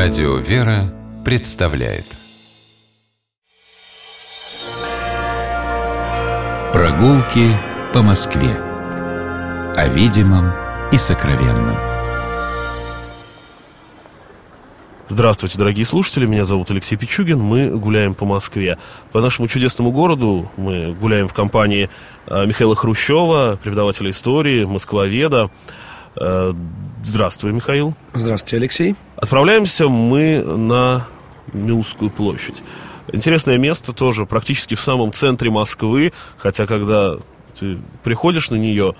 [0.00, 2.04] Радио «Вера» представляет.
[6.72, 7.50] Прогулки
[7.92, 8.54] по Москве.
[9.74, 10.52] О видимом
[10.92, 11.76] и сокровенном.
[15.08, 18.78] Здравствуйте, дорогие слушатели, меня зовут Алексей Пичугин, мы гуляем по Москве.
[19.10, 21.90] По нашему чудесному городу мы гуляем в компании
[22.28, 25.50] э, Михаила Хрущева, преподавателя истории, москвоведа.
[27.02, 27.94] Здравствуй, Михаил.
[28.12, 28.94] Здравствуйте, Алексей.
[29.16, 31.06] Отправляемся мы на
[31.52, 32.62] Милскую площадь.
[33.12, 37.16] Интересное место тоже, практически в самом центре Москвы, хотя когда
[37.58, 38.94] ты приходишь на нее,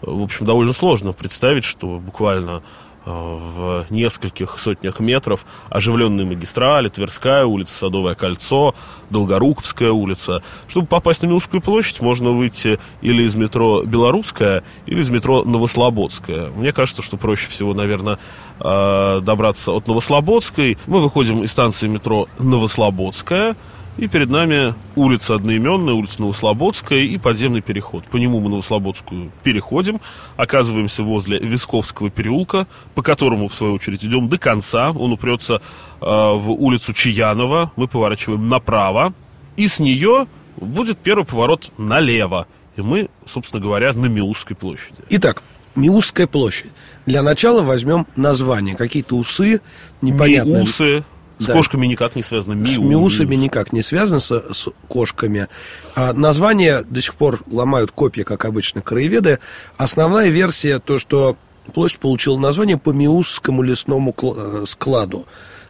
[0.00, 2.62] в общем, довольно сложно представить, что буквально
[3.06, 8.74] в нескольких сотнях метров оживленные магистрали, Тверская улица, Садовое кольцо,
[9.10, 10.42] Долгоруковская улица.
[10.68, 16.50] Чтобы попасть на Милскую площадь, можно выйти или из метро Белорусская, или из метро Новослободская.
[16.50, 18.18] Мне кажется, что проще всего, наверное,
[18.60, 20.78] э, добраться от Новослободской.
[20.86, 23.56] Мы выходим из станции метро Новослободская,
[24.00, 28.04] и перед нами улица одноименная, улица Новослободская и подземный переход.
[28.04, 30.00] По нему мы Новослободскую переходим,
[30.38, 34.90] оказываемся возле Висковского переулка, по которому, в свою очередь, идем до конца.
[34.90, 35.60] Он упрется э,
[36.00, 37.72] в улицу Чаянова.
[37.76, 39.12] Мы поворачиваем направо.
[39.58, 42.46] И с нее будет первый поворот налево.
[42.76, 45.02] И мы, собственно говоря, на Миусской площади.
[45.10, 45.42] Итак,
[45.74, 46.70] Миусская площадь.
[47.04, 48.76] Для начала возьмем название.
[48.76, 49.60] Какие-то усы
[50.00, 50.62] непонятные.
[50.62, 51.04] Миусы.
[51.40, 51.54] С да.
[51.54, 52.52] кошками никак не связано.
[52.52, 53.42] Миу, с миусами миус.
[53.44, 55.48] никак не связано с, с кошками.
[55.94, 59.38] А, название до сих пор ломают копии, как обычно, краеведы.
[59.78, 61.36] Основная версия то, что
[61.72, 65.24] площадь получила название по Миусскому лесному э, складу.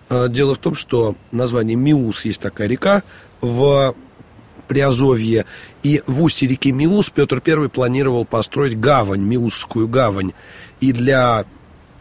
[0.09, 3.05] А, дело в том, что название Миус есть такая река
[3.41, 3.95] в
[4.67, 5.47] Приазовье.
[5.85, 10.33] И в устье реки Миус Петр I планировал построить гавань, Миусскую гавань.
[10.81, 11.45] И для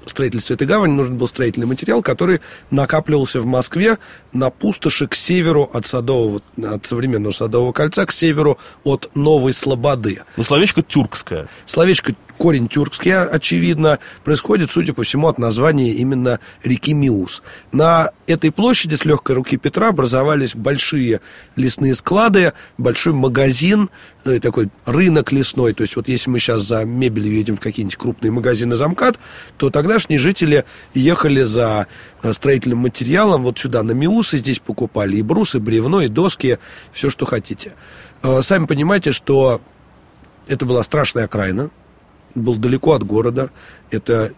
[0.06, 3.98] строительстве этой гавани нужен был строительный материал, который накапливался в Москве
[4.34, 10.22] на пустоши к северу от Садового, от современного Садового кольца, к северу от Новой Слободы.
[10.38, 11.48] Ну, словечко тюркское.
[11.66, 17.44] Словечко корень тюркский, очевидно, происходит, судя по всему, от названия именно реки Миус.
[17.74, 21.20] На этой площади с легкой руки Петра образовались большие
[21.58, 23.90] лесные склады, большой магазин,
[24.24, 25.74] э, такой рынок лесной.
[25.74, 29.20] То есть вот если мы сейчас за мебелью едем в какие-нибудь крупные магазины замкат,
[29.58, 30.64] то тогдашние жители
[30.94, 31.88] ехали за
[32.24, 36.08] э, строительным материалом вот сюда, на Миус, и здесь покупали и брусы, и бревно, и
[36.08, 36.58] доски,
[36.94, 37.74] все, что хотите.
[38.24, 39.62] Э, сами понимаете, что
[40.48, 41.70] это была страшная окраина,
[42.36, 43.52] был далеко от города.
[43.92, 44.32] Это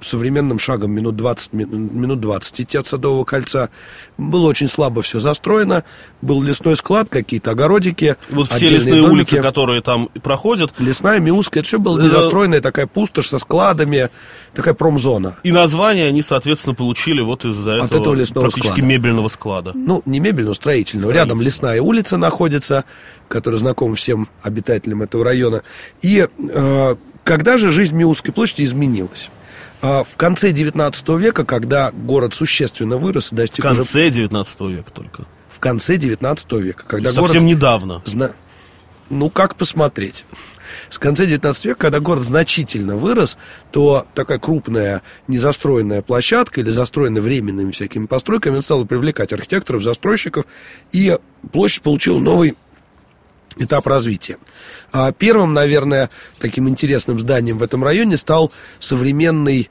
[0.00, 3.70] современным шагом минут 20, минут 20 идти от Садового кольца.
[4.16, 5.84] Было очень слабо все застроено.
[6.22, 8.16] Был лесной склад, какие-то огородики.
[8.30, 9.10] Вот все лесные домики.
[9.12, 10.72] улицы, которые там проходят.
[10.78, 14.10] Лесная, Миуская, это все было э, незастроенная такая пустошь со складами,
[14.54, 15.36] такая промзона.
[15.42, 18.86] И название они, соответственно, получили вот из-за этого, От этого лесного практически склада.
[18.88, 19.72] мебельного склада.
[19.74, 21.04] Ну, не мебельного, строительного.
[21.04, 21.12] строительного.
[21.12, 22.84] Рядом лесная улица находится,
[23.28, 25.62] которая знакома всем обитателям этого района.
[26.02, 29.30] И э, когда же жизнь Миусской площади изменилась?
[29.82, 34.10] А, в конце 19 века, когда город существенно вырос и достиг В конце уже...
[34.10, 35.26] 19 века только.
[35.48, 37.42] В конце 19 века, когда Совсем город...
[37.42, 38.02] недавно.
[38.04, 38.32] Зна...
[39.10, 40.24] Ну, как посмотреть?
[40.90, 43.36] С конца 19 века, когда город значительно вырос,
[43.70, 50.46] то такая крупная незастроенная площадка или застроенная временными всякими постройками стала привлекать архитекторов, застройщиков,
[50.92, 51.16] и
[51.52, 52.56] площадь получила новый
[53.56, 54.38] этап развития.
[54.92, 59.70] А первым, наверное, таким интересным зданием в этом районе стал современный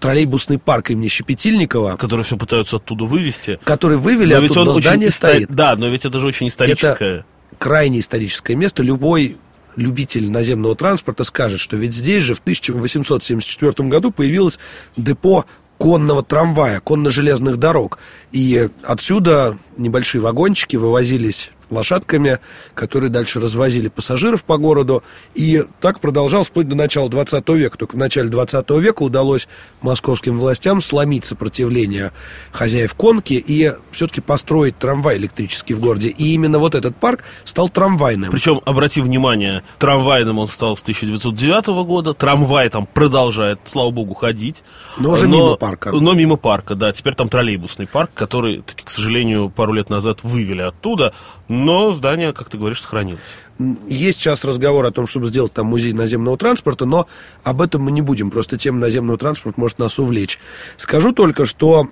[0.00, 1.96] троллейбусный парк имени Щепетильникова.
[1.96, 3.58] Который все пытаются оттуда вывести.
[3.64, 5.30] Который вывели но оттуда, ведь здание истор...
[5.30, 5.48] стоит.
[5.50, 6.94] Да, но ведь это же очень историческое.
[6.94, 7.26] Это
[7.58, 8.82] крайне историческое место.
[8.82, 9.36] Любой
[9.76, 14.58] любитель наземного транспорта скажет, что ведь здесь же в 1874 году появилось
[14.96, 15.44] депо
[15.78, 17.98] конного трамвая, конно-железных дорог.
[18.32, 22.38] И отсюда небольшие вагончики вывозились лошадками,
[22.74, 25.02] которые дальше развозили пассажиров по городу.
[25.34, 27.78] И так продолжалось вплоть до начала 20 века.
[27.78, 29.48] Только в начале 20 века удалось
[29.82, 32.12] московским властям сломить сопротивление
[32.52, 36.08] хозяев конки и все-таки построить трамвай электрический в городе.
[36.08, 38.30] И именно вот этот парк стал трамвайным.
[38.30, 42.14] Причем, обрати внимание, трамвайным он стал с 1909 года.
[42.14, 44.62] Трамвай там продолжает, слава богу, ходить.
[44.98, 45.92] Но уже но, мимо парка.
[45.92, 46.92] Но мимо парка, да.
[46.92, 51.12] Теперь там троллейбусный парк, который, к сожалению, пару лет назад вывели оттуда.
[51.56, 53.20] Но здание, как ты говоришь, сохранилось.
[53.88, 57.08] Есть сейчас разговор о том, чтобы сделать там музей наземного транспорта, но
[57.42, 58.30] об этом мы не будем.
[58.30, 60.38] Просто тема наземного транспорта может нас увлечь.
[60.76, 61.88] Скажу только, что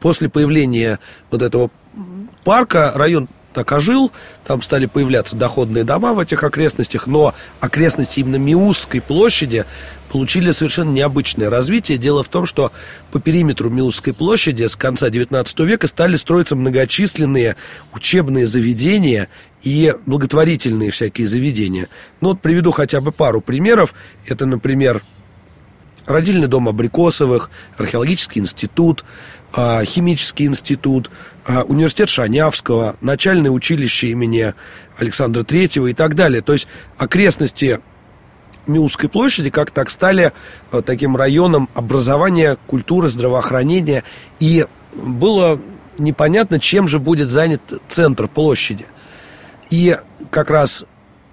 [0.00, 0.98] после появления
[1.30, 1.70] вот этого
[2.44, 4.12] парка район так ожил,
[4.44, 9.64] там стали появляться доходные дома в этих окрестностях, но окрестности именно Миусской площади
[10.10, 11.96] получили совершенно необычное развитие.
[11.96, 12.72] Дело в том, что
[13.12, 17.56] по периметру Миусской площади с конца XIX века стали строиться многочисленные
[17.92, 19.28] учебные заведения
[19.62, 21.88] и благотворительные всякие заведения.
[22.20, 23.94] Ну вот приведу хотя бы пару примеров.
[24.26, 25.02] Это, например,
[26.06, 29.04] родильный дом Абрикосовых, археологический институт,
[29.84, 31.10] химический институт,
[31.46, 34.54] а, университет Шанявского, начальное училище имени
[34.98, 36.42] Александра Третьего и так далее.
[36.42, 36.66] То есть
[36.96, 37.80] окрестности
[38.66, 40.32] Миусской площади как так стали
[40.72, 44.02] а, таким районом образования, культуры, здравоохранения.
[44.40, 45.60] И было
[45.98, 48.86] непонятно, чем же будет занят центр площади.
[49.70, 49.96] И
[50.30, 50.84] как раз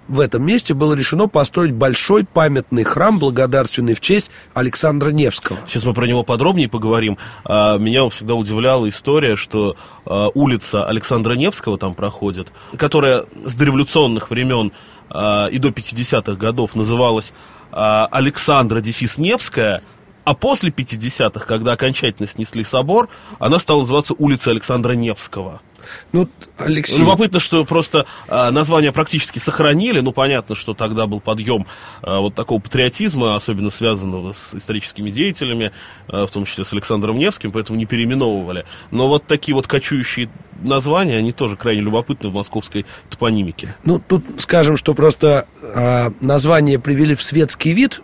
[0.08, 5.58] в этом месте было решено построить большой памятный храм благодарственный в честь Александра Невского.
[5.66, 7.18] Сейчас мы про него подробнее поговорим.
[7.44, 14.30] А, меня всегда удивляла история, что а, улица Александра Невского там проходит, которая с дореволюционных
[14.30, 14.72] времен
[15.08, 17.32] а, и до 50-х годов называлась
[17.70, 19.82] Александра Дефис Невская,
[20.24, 23.08] а после 50-х, когда окончательно снесли собор,
[23.38, 25.62] она стала называться улица Александра Невского.
[26.12, 27.00] Ну, Алексей...
[27.00, 30.00] Любопытно, что просто а, название практически сохранили.
[30.00, 31.66] Ну, понятно, что тогда был подъем
[32.02, 35.72] а, вот такого патриотизма, особенно связанного с историческими деятелями,
[36.08, 38.64] а, в том числе с Александром Невским, поэтому не переименовывали.
[38.90, 40.30] Но вот такие вот кочующие
[40.60, 43.74] названия, они тоже крайне любопытны в московской топонимике.
[43.84, 48.00] Ну, тут скажем, что просто а, название привели в светский вид,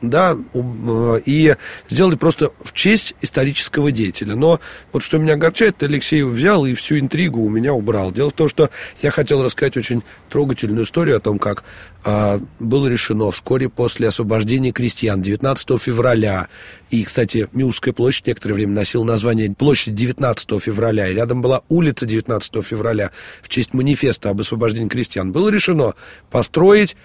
[0.00, 1.56] да, э, и
[1.88, 4.34] сделали просто в честь исторического деятеля.
[4.34, 4.60] Но
[4.92, 8.12] вот что меня огорчает, Алексей взял и всю интригу у меня убрал.
[8.12, 8.70] Дело в том, что
[9.02, 11.64] я хотел рассказать очень трогательную историю о том, как
[12.04, 16.48] а, было решено вскоре после освобождения крестьян 19 февраля.
[16.90, 21.08] И, кстати, Миусская площадь некоторое время носила название площадь 19 февраля.
[21.08, 23.10] И рядом была улица 19 февраля
[23.42, 25.32] в честь манифеста об освобождении крестьян.
[25.32, 25.94] Было решено
[26.30, 26.96] построить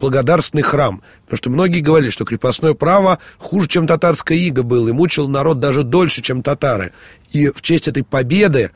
[0.00, 1.02] благодарственный храм.
[1.24, 5.60] Потому что многие говорили, что крепостное право хуже, чем татарская ига было, и мучил народ
[5.60, 6.92] даже дольше, чем татары.
[7.32, 8.70] И в честь этой победы,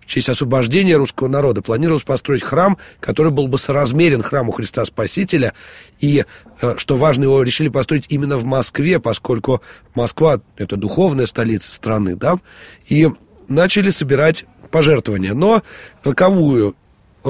[0.00, 5.52] в честь освобождения русского народа планировалось построить храм, который был бы соразмерен храму Христа Спасителя.
[6.00, 6.24] И,
[6.60, 9.62] э, что важно, его решили построить именно в Москве, поскольку
[9.94, 12.38] Москва— это духовная столица страны, да,
[12.86, 13.08] и
[13.48, 15.34] начали собирать пожертвования.
[15.34, 15.62] Но
[16.04, 16.76] роковую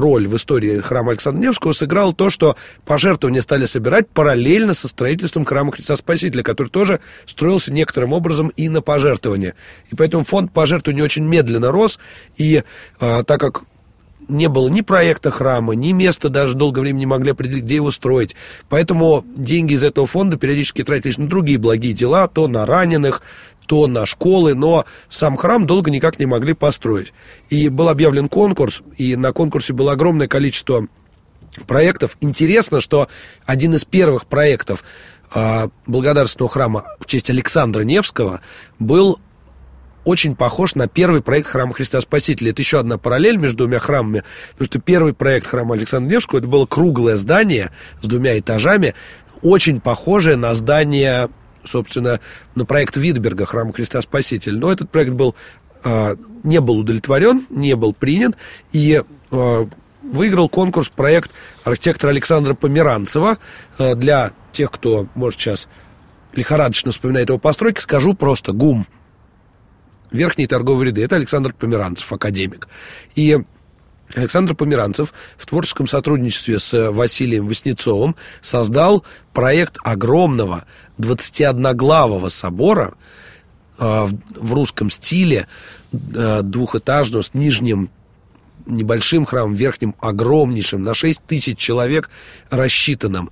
[0.00, 5.44] роль в истории храма Александра Невского сыграло то, что пожертвования стали собирать параллельно со строительством
[5.44, 9.54] храма Христа Спасителя, который тоже строился некоторым образом и на пожертвования.
[9.90, 11.98] И поэтому фонд пожертвований очень медленно рос,
[12.36, 12.62] и
[13.00, 13.62] а, так как
[14.28, 17.90] не было ни проекта храма, ни места даже долгое время не могли определить, где его
[17.90, 18.36] строить.
[18.68, 23.22] Поэтому деньги из этого фонда периодически тратились на другие благие дела, то на раненых,
[23.66, 27.12] то на школы, но сам храм долго никак не могли построить.
[27.50, 30.86] И был объявлен конкурс, и на конкурсе было огромное количество
[31.66, 32.16] проектов.
[32.20, 33.08] Интересно, что
[33.44, 34.84] один из первых проектов
[35.34, 38.40] э, благодарственного храма в честь Александра Невского
[38.78, 39.18] был
[40.04, 42.50] очень похож на первый проект храма Христа Спасителя.
[42.50, 44.22] Это еще одна параллель между двумя храмами,
[44.52, 48.94] потому что первый проект храма Александра Невского это было круглое здание с двумя этажами,
[49.42, 51.28] очень похожее на здание
[51.64, 52.20] собственно,
[52.54, 54.58] на проект Витберга «Храм Христа Спасителя».
[54.58, 55.34] Но этот проект был,
[55.84, 58.36] э, не был удовлетворен, не был принят,
[58.72, 59.66] и э,
[60.02, 61.30] выиграл конкурс проект
[61.64, 63.38] архитектора Александра Померанцева.
[63.78, 65.68] Э, для тех, кто, может, сейчас
[66.34, 68.86] лихорадочно вспоминает его постройки, скажу просто ГУМ.
[70.10, 71.02] Верхние торговые ряды.
[71.02, 72.68] Это Александр Померанцев, академик.
[73.14, 73.38] И
[74.14, 80.64] Александр Померанцев в творческом сотрудничестве с Василием Васнецовым создал проект огромного
[80.98, 82.94] 21-главого собора
[83.78, 85.46] э, в русском стиле,
[85.92, 87.90] э, двухэтажного, с нижним
[88.66, 92.10] небольшим храмом, верхним огромнейшим, на 6 тысяч человек
[92.50, 93.30] рассчитанным.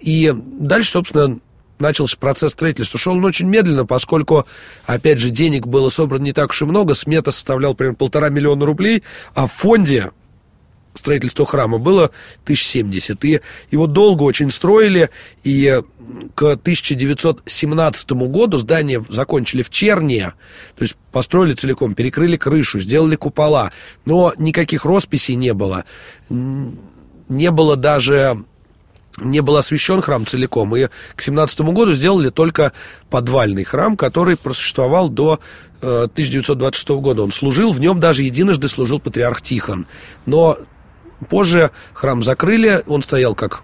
[0.00, 1.38] И дальше, собственно,
[1.78, 2.98] начался процесс строительства.
[2.98, 4.46] Шел он очень медленно, поскольку,
[4.86, 8.64] опять же, денег было собрано не так уж и много, смета составляла примерно полтора миллиона
[8.66, 9.02] рублей,
[9.34, 10.10] а в фонде
[10.94, 12.10] строительства храма было
[12.44, 13.24] 1070.
[13.24, 13.40] И
[13.70, 15.10] его долго очень строили,
[15.42, 15.80] и
[16.34, 20.32] к 1917 году здание закончили в Черне,
[20.76, 23.72] то есть построили целиком, перекрыли крышу, сделали купола,
[24.04, 25.84] но никаких росписей не было.
[26.30, 28.44] Не было даже
[29.18, 30.74] не был освящен храм целиком.
[30.76, 32.72] И к 17 году сделали только
[33.10, 35.40] подвальный храм, который просуществовал до
[35.80, 37.22] 1926 э, года.
[37.22, 39.86] Он служил, в нем даже единожды служил патриарх Тихон.
[40.26, 40.58] Но
[41.28, 43.62] позже храм закрыли, он стоял как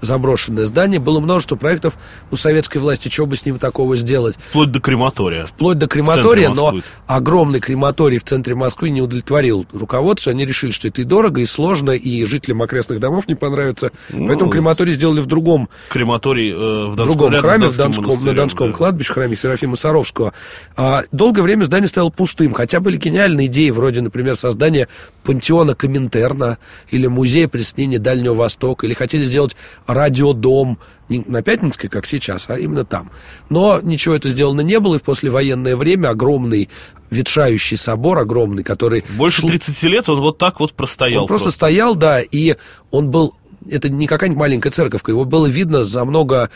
[0.00, 1.00] заброшенное здание.
[1.00, 1.96] Было множество проектов
[2.30, 4.36] у советской власти, чего бы с ним такого сделать.
[4.50, 5.44] Вплоть до крематория.
[5.44, 6.74] Вплоть до крематория, но
[7.06, 10.32] огромный крематорий в центре Москвы не удовлетворил руководство.
[10.32, 13.90] Они решили, что это и дорого, и сложно, и жителям окрестных домов не понравится.
[14.10, 15.68] Ну, Поэтому крематорий сделали в другом...
[15.88, 18.76] Крематорий э, в Донском, другом храме, в Донском, на Донском да.
[18.76, 20.32] кладбище, храме Серафима Саровского.
[20.76, 24.88] А, долгое время здание стояло пустым, хотя были гениальные идеи, вроде, например, создания
[25.24, 26.58] пантеона Коминтерна
[26.90, 29.56] или музея приснения Дальнего Востока, или хотели сделать
[29.88, 30.78] радиодом
[31.08, 33.10] не на Пятницкой, как сейчас, а именно там.
[33.48, 36.68] Но ничего это сделано не было, и в послевоенное время огромный
[37.10, 39.02] ветшающий собор, огромный, который...
[39.16, 41.22] Больше 30 лет он вот так вот простоял.
[41.22, 42.56] Он просто, просто стоял, да, и
[42.90, 43.34] он был
[43.70, 46.50] это не какая-нибудь маленькая церковка, его было видно за много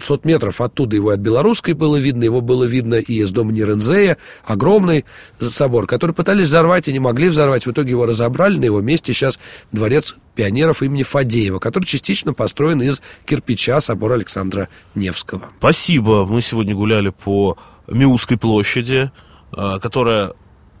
[0.00, 4.16] сот метров оттуда, его от Белорусской было видно, его было видно и из дома Нерензея,
[4.44, 5.04] огромный
[5.40, 9.12] собор, который пытались взорвать и не могли взорвать, в итоге его разобрали, на его месте
[9.12, 9.38] сейчас
[9.72, 15.50] дворец пионеров имени Фадеева, который частично построен из кирпича собора Александра Невского.
[15.58, 19.10] Спасибо, мы сегодня гуляли по Миусской площади,
[19.52, 20.34] а, которая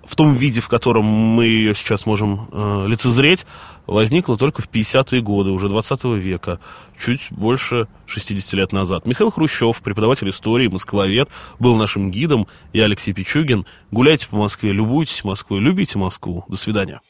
[0.04, 3.46] в том виде, в котором мы ее сейчас можем э, лицезреть,
[3.86, 6.60] возникла только в 50-е годы, уже 20 века,
[6.98, 9.06] чуть больше 60 лет назад.
[9.06, 11.28] Михаил Хрущев, преподаватель истории, москвовед,
[11.58, 12.46] был нашим гидом.
[12.72, 13.66] Я Алексей Пичугин.
[13.90, 16.44] Гуляйте по Москве, любуйтесь Москвой, любите Москву.
[16.48, 17.00] До свидания.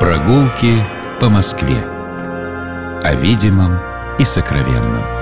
[0.00, 0.84] Прогулки
[1.20, 1.82] по Москве.
[3.02, 3.78] О видимом
[4.18, 5.21] и сокровенном.